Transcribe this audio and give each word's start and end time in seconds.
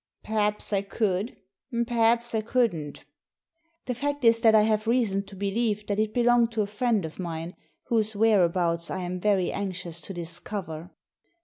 "Perhaps 0.23 0.73
I 0.73 0.81
could, 0.81 1.37
and 1.71 1.85
perhaps 1.85 2.33
I 2.33 2.41
couldn't"" 2.41 3.05
The 3.85 3.93
fact 3.93 4.25
is 4.25 4.39
that 4.39 4.55
I 4.55 4.63
have 4.63 4.87
reason 4.87 5.21
to 5.25 5.35
believe 5.35 5.85
that 5.85 5.99
it 5.99 6.11
belonged 6.11 6.51
to 6.53 6.63
a 6.63 6.65
friend 6.65 7.05
of 7.05 7.19
mine, 7.19 7.55
whose 7.83 8.15
whereabouts 8.15 8.89
I 8.89 9.03
am 9.03 9.19
very 9.19 9.51
anxious 9.51 10.01
to 10.01 10.13
discover." 10.15 10.89